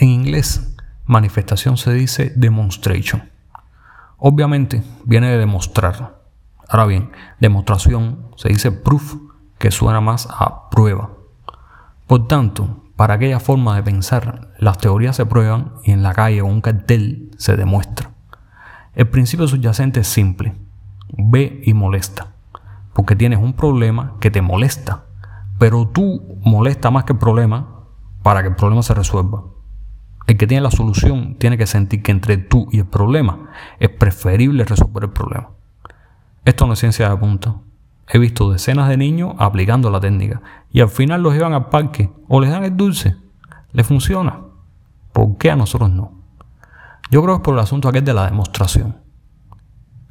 En 0.00 0.08
inglés, 0.08 0.74
manifestación 1.04 1.76
se 1.76 1.92
dice 1.92 2.32
demonstration. 2.34 3.28
Obviamente 4.16 4.82
viene 5.04 5.28
de 5.28 5.36
demostrar. 5.36 6.22
Ahora 6.66 6.86
bien, 6.86 7.12
demostración 7.38 8.30
se 8.34 8.48
dice 8.48 8.72
proof, 8.72 9.16
que 9.58 9.70
suena 9.70 10.00
más 10.00 10.26
a 10.30 10.70
prueba. 10.70 11.10
Por 12.06 12.26
tanto, 12.28 12.82
para 12.96 13.12
aquella 13.12 13.40
forma 13.40 13.76
de 13.76 13.82
pensar, 13.82 14.52
las 14.56 14.78
teorías 14.78 15.16
se 15.16 15.26
prueban 15.26 15.74
y 15.84 15.90
en 15.90 16.02
la 16.02 16.14
calle 16.14 16.40
o 16.40 16.46
un 16.46 16.62
cartel 16.62 17.32
se 17.36 17.56
demuestra. 17.56 18.10
El 18.94 19.10
principio 19.10 19.46
subyacente 19.48 20.00
es 20.00 20.08
simple. 20.08 20.56
Ve 21.10 21.60
y 21.62 21.74
molesta. 21.74 22.28
Porque 22.94 23.16
tienes 23.16 23.38
un 23.38 23.52
problema 23.52 24.16
que 24.18 24.30
te 24.30 24.40
molesta. 24.40 25.04
Pero 25.58 25.86
tú 25.88 26.38
molesta 26.42 26.90
más 26.90 27.04
que 27.04 27.12
el 27.12 27.18
problema 27.18 27.84
para 28.22 28.40
que 28.40 28.48
el 28.48 28.56
problema 28.56 28.82
se 28.82 28.94
resuelva. 28.94 29.42
El 30.30 30.36
que 30.36 30.46
tiene 30.46 30.62
la 30.62 30.70
solución 30.70 31.34
tiene 31.40 31.58
que 31.58 31.66
sentir 31.66 32.04
que 32.04 32.12
entre 32.12 32.36
tú 32.36 32.68
y 32.70 32.78
el 32.78 32.86
problema 32.86 33.50
es 33.80 33.88
preferible 33.88 34.64
resolver 34.64 35.02
el 35.02 35.10
problema. 35.10 35.48
Esto 36.44 36.68
no 36.68 36.74
es 36.74 36.78
ciencia 36.78 37.10
de 37.10 37.16
punta. 37.16 37.56
He 38.06 38.16
visto 38.20 38.52
decenas 38.52 38.88
de 38.88 38.96
niños 38.96 39.34
aplicando 39.38 39.90
la 39.90 39.98
técnica 39.98 40.40
y 40.70 40.82
al 40.82 40.88
final 40.88 41.24
los 41.24 41.34
llevan 41.34 41.52
al 41.52 41.68
parque 41.68 42.12
o 42.28 42.40
les 42.40 42.48
dan 42.48 42.62
el 42.62 42.76
dulce. 42.76 43.16
¿Les 43.72 43.84
funciona? 43.84 44.38
¿Por 45.12 45.36
qué 45.36 45.50
a 45.50 45.56
nosotros 45.56 45.90
no? 45.90 46.12
Yo 47.10 47.24
creo 47.24 47.34
que 47.34 47.40
es 47.40 47.44
por 47.44 47.54
el 47.54 47.60
asunto 47.60 47.88
aquel 47.88 48.04
de 48.04 48.14
la 48.14 48.26
demostración. 48.26 48.98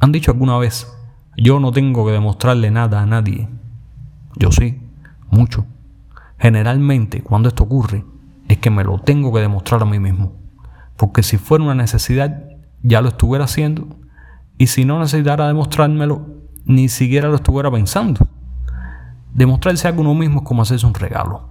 Han 0.00 0.12
dicho 0.12 0.30
alguna 0.30 0.56
vez, 0.56 0.90
yo 1.36 1.60
no 1.60 1.72
tengo 1.72 2.06
que 2.06 2.12
demostrarle 2.12 2.70
nada 2.70 3.02
a 3.02 3.06
nadie. 3.06 3.50
Yo 4.36 4.50
sí, 4.50 4.80
mucho. 5.28 5.66
Generalmente, 6.38 7.22
cuando 7.22 7.50
esto 7.50 7.64
ocurre, 7.64 8.02
es 8.48 8.58
que 8.58 8.70
me 8.70 8.84
lo 8.84 8.98
tengo 8.98 9.32
que 9.32 9.40
demostrar 9.40 9.82
a 9.82 9.86
mí 9.86 9.98
mismo. 9.98 10.32
Porque 10.96 11.22
si 11.22 11.36
fuera 11.38 11.64
una 11.64 11.74
necesidad, 11.74 12.44
ya 12.82 13.00
lo 13.00 13.08
estuviera 13.08 13.44
haciendo. 13.44 13.88
Y 14.58 14.68
si 14.68 14.84
no 14.84 14.98
necesitara 14.98 15.48
demostrármelo, 15.48 16.26
ni 16.64 16.88
siquiera 16.88 17.28
lo 17.28 17.36
estuviera 17.36 17.70
pensando. 17.70 18.26
Demostrarse 19.32 19.88
algo 19.88 20.00
uno 20.00 20.14
mismo 20.14 20.40
es 20.40 20.46
como 20.46 20.62
hacerse 20.62 20.86
un 20.86 20.94
regalo. 20.94 21.50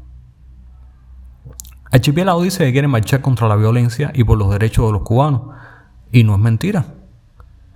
Archipiélago 1.91 2.41
dice 2.41 2.65
que 2.65 2.71
quiere 2.71 2.87
marchar 2.87 3.21
contra 3.21 3.47
la 3.47 3.55
violencia 3.55 4.11
y 4.13 4.23
por 4.23 4.37
los 4.37 4.49
derechos 4.51 4.87
de 4.87 4.93
los 4.93 5.03
cubanos. 5.03 5.43
Y 6.11 6.23
no 6.23 6.33
es 6.33 6.39
mentira. 6.39 6.85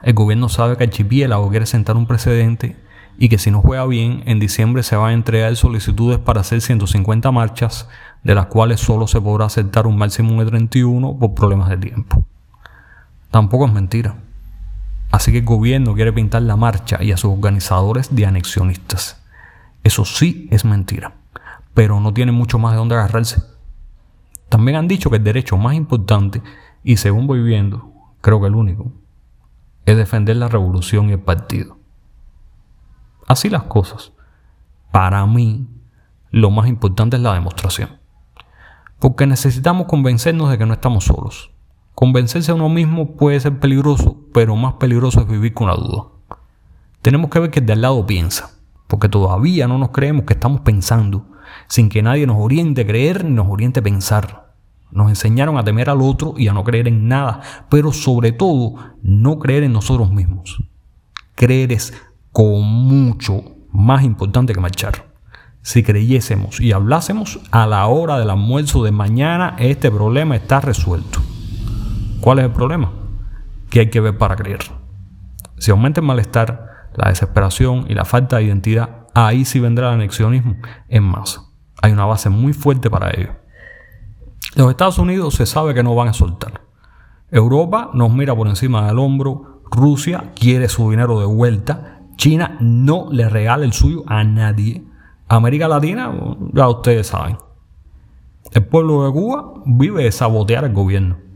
El 0.02 0.13
gobierno 0.13 0.49
sabe 0.49 0.77
que 0.77 0.83
Archipiélago 0.86 1.49
quiere 1.49 1.65
sentar 1.65 1.95
un 1.95 2.08
precedente 2.08 2.75
y 3.17 3.27
que 3.27 3.38
si 3.38 3.52
no 3.52 3.61
juega 3.61 3.86
bien, 3.86 4.23
en 4.25 4.39
diciembre 4.39 4.81
se 4.81 4.95
van 4.95 5.09
a 5.09 5.13
entregar 5.13 5.55
solicitudes 5.58 6.19
para 6.19 6.39
hacer 6.39 6.61
150 6.61 7.31
marchas, 7.31 7.89
de 8.23 8.35
las 8.35 8.47
cuales 8.47 8.79
solo 8.79 9.07
se 9.07 9.21
podrá 9.21 9.45
aceptar 9.45 9.87
un 9.87 9.97
máximo 9.97 10.43
de 10.43 10.49
31 10.49 11.17
por 11.17 11.33
problemas 11.33 11.69
de 11.69 11.77
tiempo. 11.77 12.25
Tampoco 13.31 13.65
es 13.65 13.73
mentira. 13.73 14.15
Así 15.11 15.31
que 15.31 15.39
el 15.39 15.45
gobierno 15.45 15.95
quiere 15.95 16.13
pintar 16.13 16.41
la 16.43 16.55
marcha 16.55 17.01
y 17.01 17.11
a 17.11 17.17
sus 17.17 17.31
organizadores 17.31 18.13
de 18.15 18.25
anexionistas. 18.25 19.21
Eso 19.83 20.05
sí 20.05 20.47
es 20.51 20.65
mentira, 20.65 21.13
pero 21.73 21.99
no 21.99 22.13
tiene 22.13 22.31
mucho 22.31 22.59
más 22.59 22.73
de 22.73 22.77
dónde 22.77 22.95
agarrarse. 22.95 23.41
También 24.49 24.77
han 24.77 24.87
dicho 24.87 25.09
que 25.09 25.17
el 25.17 25.23
derecho 25.23 25.57
más 25.57 25.75
importante, 25.75 26.41
y 26.83 26.97
según 26.97 27.27
voy 27.27 27.41
viendo, 27.41 27.91
creo 28.21 28.41
que 28.41 28.47
el 28.47 28.55
único, 28.55 28.91
es 29.85 29.97
defender 29.97 30.35
la 30.35 30.47
revolución 30.47 31.09
y 31.09 31.13
el 31.13 31.19
partido. 31.19 31.77
Así 33.27 33.49
las 33.49 33.63
cosas. 33.63 34.11
Para 34.91 35.25
mí, 35.25 35.67
lo 36.31 36.49
más 36.51 36.67
importante 36.67 37.17
es 37.17 37.23
la 37.23 37.33
demostración. 37.33 37.99
Porque 39.00 39.25
necesitamos 39.25 39.88
convencernos 39.88 40.52
de 40.52 40.58
que 40.58 40.66
no 40.66 40.73
estamos 40.73 41.05
solos. 41.05 41.52
Convencerse 41.95 42.52
a 42.52 42.55
uno 42.55 42.69
mismo 42.69 43.16
puede 43.16 43.39
ser 43.39 43.59
peligroso, 43.59 44.17
pero 44.33 44.55
más 44.55 44.73
peligroso 44.73 45.22
es 45.22 45.28
vivir 45.28 45.53
con 45.53 45.67
la 45.67 45.75
duda. 45.75 46.05
Tenemos 47.02 47.30
que 47.30 47.39
ver 47.39 47.49
que 47.49 47.59
el 47.59 47.65
de 47.65 47.73
al 47.73 47.82
lado 47.82 48.05
piensa, 48.05 48.52
porque 48.88 49.08
todavía 49.08 49.67
no 49.67 49.77
nos 49.77 49.89
creemos 49.89 50.26
que 50.26 50.33
estamos 50.33 50.61
pensando, 50.61 51.26
sin 51.67 51.88
que 51.89 52.02
nadie 52.02 52.27
nos 52.27 52.38
oriente 52.39 52.82
a 52.82 52.88
creer 52.88 53.23
ni 53.23 53.32
nos 53.32 53.48
oriente 53.48 53.80
a 53.80 53.83
pensar. 53.83 54.54
Nos 54.92 55.09
enseñaron 55.09 55.58
a 55.58 55.64
temer 55.64 55.89
al 55.89 56.02
otro 56.02 56.33
y 56.36 56.48
a 56.48 56.54
no 56.54 56.64
creer 56.64 56.88
en 56.88 57.08
nada, 57.08 57.42
pero 57.70 57.93
sobre 57.93 58.32
todo 58.32 58.76
no 59.02 59.39
creer 59.39 59.64
en 59.64 59.73
nosotros 59.73 60.11
mismos. 60.11 60.61
Creer 61.36 61.71
es 61.71 61.93
con 62.32 62.64
mucho 62.64 63.43
más 63.71 64.04
importante 64.04 64.54
que 64.54 64.59
marchar. 64.59 65.08
Si 65.61 65.83
creyésemos 65.83 66.61
y 66.61 66.71
hablásemos 66.71 67.39
a 67.52 67.67
la 67.67 67.86
hora 67.87 68.17
del 68.17 68.30
almuerzo 68.30 68.83
de 68.83 68.92
mañana, 68.92 69.55
este 69.59 69.92
problema 69.92 70.36
está 70.36 70.61
resuelto. 70.61 71.20
¿Cuál 72.21 72.39
es 72.39 72.45
el 72.45 72.52
problema? 72.52 72.92
Que 73.70 73.81
hay 73.81 73.89
que 73.89 73.99
ver 73.99 74.17
para 74.17 74.36
creer. 74.36 74.61
Si 75.58 75.71
aumenta 75.71 76.02
el 76.02 76.08
malestar, 76.08 76.70
la 76.95 77.09
desesperación 77.09 77.86
y 77.87 77.93
la 77.93 78.05
falta 78.05 78.37
de 78.37 78.43
identidad, 78.43 79.08
ahí 79.14 79.45
sí 79.45 79.59
vendrá 79.59 79.89
el 79.89 79.95
anexionismo 79.95 80.55
en 80.87 81.03
masa. 81.03 81.43
Hay 81.81 81.91
una 81.91 82.05
base 82.05 82.30
muy 82.30 82.53
fuerte 82.53 82.89
para 82.89 83.11
ello. 83.11 83.36
Los 84.55 84.70
Estados 84.70 84.97
Unidos 84.97 85.36
se 85.36 85.45
sabe 85.45 85.73
que 85.73 85.83
no 85.83 85.95
van 85.95 86.08
a 86.08 86.14
soltar. 86.14 86.61
Europa 87.31 87.91
nos 87.93 88.11
mira 88.11 88.36
por 88.36 88.47
encima 88.47 88.87
del 88.87 88.99
hombro. 88.99 89.61
Rusia 89.71 90.31
quiere 90.36 90.67
su 90.67 90.89
dinero 90.89 91.20
de 91.20 91.26
vuelta. 91.26 92.02
China 92.15 92.58
no 92.59 93.09
le 93.11 93.30
regala 93.30 93.65
el 93.65 93.73
suyo 93.73 94.03
a 94.08 94.23
nadie. 94.23 94.83
América 95.29 95.67
Latina, 95.67 96.13
ya 96.53 96.67
ustedes 96.67 97.07
saben. 97.07 97.37
El 98.51 98.65
pueblo 98.65 99.05
de 99.05 99.11
Cuba 99.11 99.53
vive 99.65 100.03
de 100.03 100.11
sabotear 100.11 100.65
al 100.65 100.73
gobierno 100.73 101.29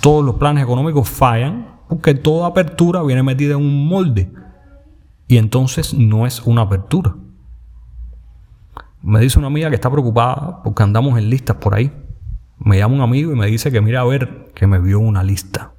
todos 0.00 0.24
los 0.24 0.34
planes 0.36 0.62
económicos 0.62 1.08
fallan 1.08 1.66
porque 1.88 2.14
toda 2.14 2.48
apertura 2.48 3.02
viene 3.02 3.22
metida 3.22 3.54
en 3.54 3.60
un 3.60 3.88
molde 3.88 4.30
y 5.28 5.38
entonces 5.38 5.94
no 5.94 6.26
es 6.26 6.42
una 6.42 6.62
apertura. 6.62 7.14
Me 9.02 9.20
dice 9.20 9.38
una 9.38 9.48
amiga 9.48 9.68
que 9.68 9.76
está 9.76 9.90
preocupada 9.90 10.62
porque 10.62 10.82
andamos 10.82 11.18
en 11.18 11.30
listas 11.30 11.56
por 11.56 11.74
ahí. 11.74 11.92
Me 12.58 12.78
llama 12.78 12.96
un 12.96 13.00
amigo 13.00 13.32
y 13.32 13.34
me 13.34 13.46
dice 13.46 13.70
que 13.70 13.80
mira 13.80 14.00
a 14.00 14.04
ver 14.04 14.50
que 14.54 14.66
me 14.66 14.78
vio 14.78 15.00
una 15.00 15.22
lista, 15.22 15.72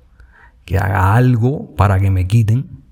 que 0.66 0.78
haga 0.78 1.16
algo 1.16 1.76
para 1.76 2.00
que 2.00 2.12
me 2.12 2.28
quiten. 2.28 2.84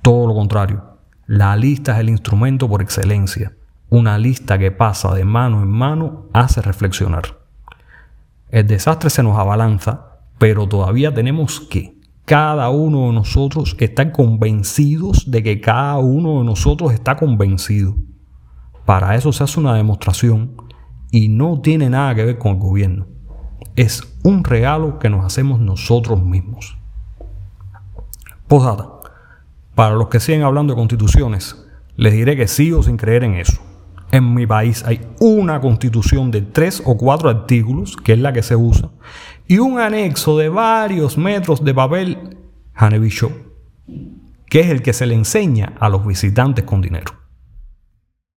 Todo 0.00 0.26
lo 0.26 0.34
contrario. 0.34 0.82
La 1.26 1.56
lista 1.56 1.92
es 1.92 2.00
el 2.00 2.08
instrumento 2.08 2.68
por 2.68 2.82
excelencia. 2.82 3.52
Una 3.90 4.18
lista 4.18 4.58
que 4.58 4.72
pasa 4.72 5.14
de 5.14 5.24
mano 5.24 5.62
en 5.62 5.70
mano 5.70 6.26
hace 6.32 6.60
reflexionar. 6.62 7.38
El 8.48 8.66
desastre 8.66 9.08
se 9.08 9.22
nos 9.22 9.38
abalanza, 9.38 10.18
pero 10.38 10.66
todavía 10.66 11.14
tenemos 11.14 11.60
que 11.60 11.96
cada 12.24 12.70
uno 12.70 13.06
de 13.06 13.12
nosotros 13.12 13.76
estar 13.78 14.10
convencidos 14.12 15.30
de 15.30 15.42
que 15.42 15.60
cada 15.60 15.98
uno 15.98 16.38
de 16.38 16.44
nosotros 16.44 16.92
está 16.92 17.16
convencido. 17.16 17.94
Para 18.84 19.14
eso 19.14 19.32
se 19.32 19.44
hace 19.44 19.60
una 19.60 19.74
demostración 19.74 20.56
y 21.10 21.28
no 21.28 21.60
tiene 21.60 21.88
nada 21.88 22.14
que 22.14 22.24
ver 22.24 22.38
con 22.38 22.52
el 22.52 22.58
gobierno. 22.58 23.06
Es 23.76 24.18
un 24.24 24.42
regalo 24.42 24.98
que 24.98 25.08
nos 25.08 25.24
hacemos 25.24 25.60
nosotros 25.60 26.22
mismos. 26.22 26.76
Posdata. 28.48 29.01
Para 29.74 29.94
los 29.94 30.08
que 30.08 30.20
siguen 30.20 30.42
hablando 30.42 30.74
de 30.74 30.78
constituciones, 30.78 31.56
les 31.96 32.12
diré 32.12 32.36
que 32.36 32.48
sigo 32.48 32.82
sin 32.82 32.96
creer 32.96 33.24
en 33.24 33.34
eso 33.34 33.60
en 34.12 34.34
mi 34.34 34.46
país 34.46 34.84
hay 34.86 35.00
una 35.20 35.60
constitución 35.60 36.30
de 36.30 36.42
tres 36.42 36.82
o 36.84 36.96
cuatro 36.96 37.30
artículos, 37.30 37.96
que 37.96 38.12
es 38.12 38.18
la 38.18 38.32
que 38.32 38.42
se 38.42 38.54
usa, 38.54 38.90
y 39.48 39.58
un 39.58 39.80
anexo 39.80 40.38
de 40.38 40.50
varios 40.50 41.18
metros 41.18 41.64
de 41.64 41.74
papel 41.74 42.36
Hanebicho, 42.74 43.32
que 44.46 44.60
es 44.60 44.68
el 44.68 44.82
que 44.82 44.92
se 44.92 45.06
le 45.06 45.14
enseña 45.14 45.72
a 45.80 45.88
los 45.88 46.06
visitantes 46.06 46.64
con 46.64 46.82
dinero. 46.82 47.21